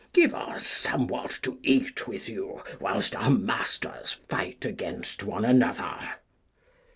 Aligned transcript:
Give 0.13 0.33
us 0.33 0.65
somewhat 0.65 1.37
to 1.43 1.59
eat 1.61 2.07
with 2.07 2.27
you 2.27 2.63
whilest 2.79 3.15
our 3.15 3.29
masters 3.29 4.13
fight 4.27 4.65
against 4.65 5.21
one 5.21 5.45
another. 5.45 6.15